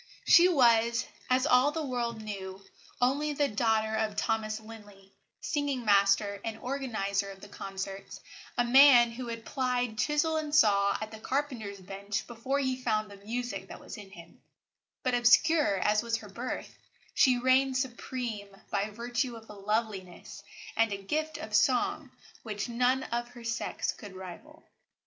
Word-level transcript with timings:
She 0.25 0.47
was, 0.49 1.05
as 1.29 1.45
all 1.45 1.69
the 1.71 1.85
world 1.85 2.23
knew, 2.23 2.65
only 2.99 3.33
the 3.33 3.47
daughter 3.47 3.93
of 3.93 4.15
Thomas 4.15 4.59
Linley, 4.59 5.13
singing 5.41 5.85
master 5.85 6.41
and 6.43 6.57
organiser 6.57 7.29
of 7.29 7.39
the 7.39 7.47
concerts, 7.47 8.19
a 8.57 8.63
man 8.65 9.11
who 9.11 9.27
had 9.27 9.45
plied 9.45 9.99
chisel 9.99 10.37
and 10.37 10.55
saw 10.55 10.97
at 10.99 11.11
the 11.11 11.19
carpenter's 11.19 11.79
bench 11.79 12.25
before 12.25 12.57
he 12.57 12.81
found 12.81 13.11
the 13.11 13.17
music 13.23 13.67
that 13.67 13.79
was 13.79 13.95
in 13.95 14.09
him; 14.09 14.41
but, 15.03 15.13
obscure 15.13 15.77
as 15.77 16.01
was 16.01 16.17
her 16.17 16.29
birth, 16.29 16.79
she 17.13 17.37
reigned 17.37 17.77
supreme 17.77 18.49
by 18.71 18.89
virtue 18.89 19.35
of 19.35 19.47
a 19.51 19.53
loveliness 19.53 20.41
and 20.75 20.91
a 20.91 20.97
gift 20.97 21.37
of 21.37 21.53
song 21.53 22.09
which 22.41 22.67
none 22.67 23.03
of 23.03 23.27
her 23.27 23.43
sex 23.43 23.91
could 23.91 24.15
rival. 24.15 24.63